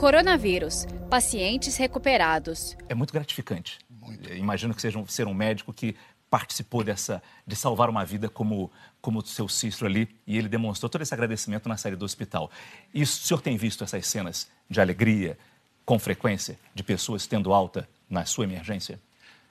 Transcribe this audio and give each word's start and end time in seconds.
Coronavírus. 0.00 0.86
Pacientes 1.10 1.76
recuperados. 1.76 2.74
É 2.88 2.94
muito 2.94 3.12
gratificante. 3.12 3.78
Muito. 3.90 4.32
Imagino 4.32 4.74
que 4.74 4.80
seja 4.80 4.98
um, 4.98 5.06
ser 5.06 5.26
um 5.26 5.34
médico 5.34 5.74
que 5.74 5.94
participou 6.30 6.82
dessa 6.82 7.22
de 7.46 7.54
salvar 7.54 7.90
uma 7.90 8.02
vida 8.02 8.26
como 8.26 8.70
como 9.02 9.18
o 9.18 9.26
seu 9.26 9.46
Cícero 9.46 9.84
ali 9.84 10.08
e 10.26 10.38
ele 10.38 10.48
demonstrou 10.48 10.88
todo 10.88 11.02
esse 11.02 11.12
agradecimento 11.12 11.68
na 11.68 11.76
saída 11.76 11.98
do 11.98 12.04
hospital. 12.06 12.50
E 12.94 13.02
o 13.02 13.06
senhor 13.06 13.42
tem 13.42 13.58
visto 13.58 13.84
essas 13.84 14.06
cenas 14.06 14.48
de 14.70 14.80
alegria 14.80 15.36
com 15.84 15.98
frequência 15.98 16.58
de 16.74 16.82
pessoas 16.82 17.26
tendo 17.26 17.52
alta 17.52 17.86
na 18.08 18.24
sua 18.24 18.44
emergência? 18.44 18.98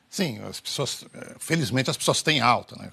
Sim, 0.10 0.40
as 0.40 0.60
pessoas, 0.60 1.06
eh, 1.14 1.36
felizmente 1.38 1.92
as 1.92 1.98
pessoas 1.98 2.24
têm 2.24 2.42
alta, 2.42 2.76
né? 2.76 2.92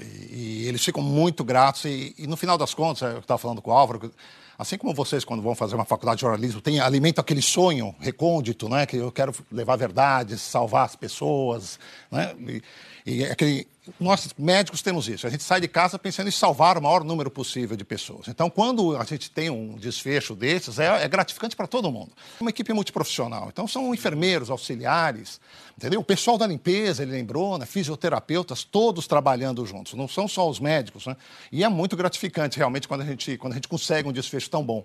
E, 0.00 0.62
e 0.62 0.66
eles 0.66 0.82
ficam 0.82 1.02
muito 1.02 1.44
gratos 1.44 1.84
e, 1.84 2.14
e, 2.16 2.26
no 2.26 2.38
final 2.38 2.56
das 2.56 2.72
contas, 2.72 3.02
é 3.02 3.12
eu 3.12 3.18
estava 3.18 3.36
falando 3.36 3.60
com 3.60 3.70
o 3.70 3.74
Álvaro, 3.74 4.10
assim 4.58 4.76
como 4.76 4.92
vocês 4.92 5.24
quando 5.24 5.42
vão 5.42 5.54
fazer 5.54 5.76
uma 5.76 5.84
faculdade 5.84 6.18
de 6.18 6.22
jornalismo, 6.22 6.60
tem 6.60 6.80
alimento 6.80 7.20
aquele 7.20 7.40
sonho 7.40 7.94
recôndito, 8.00 8.68
né? 8.68 8.84
Que 8.84 8.96
eu 8.96 9.12
quero 9.12 9.32
levar 9.52 9.76
verdades, 9.76 10.40
salvar 10.40 10.84
as 10.84 10.96
pessoas, 10.96 11.78
né? 12.10 12.34
E, 12.40 12.62
e 13.06 13.24
é 13.24 13.30
aquele 13.30 13.68
nós 13.98 14.28
médicos 14.38 14.82
temos 14.82 15.08
isso. 15.08 15.26
A 15.26 15.30
gente 15.30 15.42
sai 15.42 15.60
de 15.60 15.68
casa 15.68 15.98
pensando 15.98 16.28
em 16.28 16.32
salvar 16.32 16.76
o 16.76 16.82
maior 16.82 17.04
número 17.04 17.30
possível 17.30 17.76
de 17.76 17.84
pessoas. 17.84 18.28
Então, 18.28 18.50
quando 18.50 18.96
a 18.96 19.04
gente 19.04 19.30
tem 19.30 19.48
um 19.48 19.76
desfecho 19.76 20.34
desses, 20.34 20.78
é, 20.78 21.04
é 21.04 21.08
gratificante 21.08 21.56
para 21.56 21.66
todo 21.66 21.90
mundo. 21.90 22.12
Uma 22.40 22.50
equipe 22.50 22.72
multiprofissional. 22.72 23.48
Então, 23.48 23.66
são 23.66 23.94
enfermeiros, 23.94 24.50
auxiliares, 24.50 25.40
entendeu? 25.76 26.00
O 26.00 26.04
pessoal 26.04 26.36
da 26.36 26.46
limpeza, 26.46 27.02
ele 27.02 27.12
lembrou, 27.12 27.56
né? 27.56 27.64
fisioterapeutas, 27.66 28.64
todos 28.64 29.06
trabalhando 29.06 29.64
juntos. 29.64 29.94
Não 29.94 30.08
são 30.08 30.28
só 30.28 30.48
os 30.48 30.60
médicos, 30.60 31.06
né? 31.06 31.16
E 31.50 31.64
é 31.64 31.68
muito 31.68 31.96
gratificante, 31.96 32.58
realmente, 32.58 32.86
quando 32.86 33.02
a 33.02 33.06
gente, 33.06 33.36
quando 33.38 33.52
a 33.52 33.56
gente 33.56 33.68
consegue 33.68 34.08
um 34.08 34.12
desfecho 34.12 34.47
tão 34.48 34.64
bom. 34.64 34.84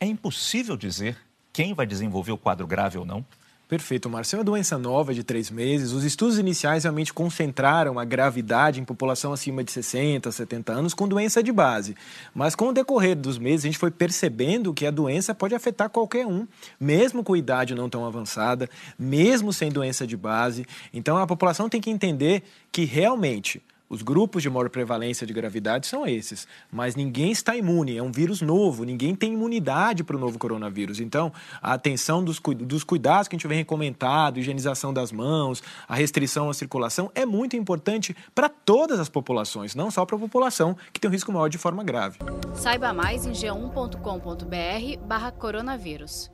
É 0.00 0.06
impossível 0.06 0.76
dizer 0.76 1.16
quem 1.52 1.74
vai 1.74 1.86
desenvolver 1.86 2.32
o 2.32 2.38
quadro 2.38 2.66
grave 2.66 2.98
ou 2.98 3.04
não? 3.04 3.24
Perfeito, 3.72 4.10
Marcelo. 4.10 4.40
É 4.40 4.42
uma 4.42 4.44
doença 4.44 4.76
nova 4.76 5.14
de 5.14 5.24
três 5.24 5.50
meses. 5.50 5.92
Os 5.92 6.04
estudos 6.04 6.38
iniciais 6.38 6.84
realmente 6.84 7.10
concentraram 7.10 7.98
a 7.98 8.04
gravidade 8.04 8.78
em 8.78 8.84
população 8.84 9.32
acima 9.32 9.64
de 9.64 9.72
60, 9.72 10.30
70 10.30 10.72
anos 10.72 10.92
com 10.92 11.08
doença 11.08 11.42
de 11.42 11.50
base. 11.50 11.96
Mas 12.34 12.54
com 12.54 12.68
o 12.68 12.72
decorrer 12.72 13.16
dos 13.16 13.38
meses, 13.38 13.64
a 13.64 13.68
gente 13.68 13.78
foi 13.78 13.90
percebendo 13.90 14.74
que 14.74 14.84
a 14.84 14.90
doença 14.90 15.34
pode 15.34 15.54
afetar 15.54 15.88
qualquer 15.88 16.26
um, 16.26 16.46
mesmo 16.78 17.24
com 17.24 17.34
idade 17.34 17.74
não 17.74 17.88
tão 17.88 18.04
avançada, 18.04 18.68
mesmo 18.98 19.54
sem 19.54 19.72
doença 19.72 20.06
de 20.06 20.18
base. 20.18 20.66
Então 20.92 21.16
a 21.16 21.26
população 21.26 21.66
tem 21.66 21.80
que 21.80 21.88
entender 21.88 22.42
que 22.70 22.84
realmente 22.84 23.62
os 23.92 24.00
grupos 24.00 24.42
de 24.42 24.48
maior 24.48 24.70
prevalência 24.70 25.26
de 25.26 25.34
gravidade 25.34 25.86
são 25.86 26.06
esses, 26.06 26.48
mas 26.70 26.96
ninguém 26.96 27.30
está 27.30 27.54
imune, 27.54 27.98
é 27.98 28.02
um 28.02 28.10
vírus 28.10 28.40
novo, 28.40 28.84
ninguém 28.84 29.14
tem 29.14 29.34
imunidade 29.34 30.02
para 30.02 30.16
o 30.16 30.18
novo 30.18 30.38
coronavírus. 30.38 30.98
Então, 30.98 31.30
a 31.60 31.74
atenção 31.74 32.24
dos, 32.24 32.40
dos 32.40 32.84
cuidados 32.84 33.28
que 33.28 33.36
a 33.36 33.38
gente 33.38 33.46
vem 33.46 33.62
comentado, 33.62 34.38
higienização 34.40 34.94
das 34.94 35.12
mãos, 35.12 35.62
a 35.86 35.94
restrição 35.94 36.48
à 36.48 36.54
circulação, 36.54 37.10
é 37.14 37.26
muito 37.26 37.54
importante 37.54 38.16
para 38.34 38.48
todas 38.48 38.98
as 38.98 39.10
populações, 39.10 39.74
não 39.74 39.90
só 39.90 40.06
para 40.06 40.16
a 40.16 40.18
população 40.20 40.74
que 40.90 40.98
tem 40.98 41.10
um 41.10 41.12
risco 41.12 41.30
maior 41.30 41.48
de 41.48 41.58
forma 41.58 41.84
grave. 41.84 42.18
Saiba 42.54 42.94
mais 42.94 43.26
em 43.26 43.32
g1.com.br 43.32 45.06
barra 45.06 45.30
coronavírus. 45.30 46.30